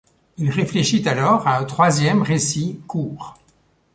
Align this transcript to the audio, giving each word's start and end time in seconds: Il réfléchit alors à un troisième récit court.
Il 0.37 0.49
réfléchit 0.49 1.07
alors 1.07 1.47
à 1.47 1.59
un 1.59 1.63
troisième 1.63 2.23
récit 2.23 2.79
court. 2.87 3.35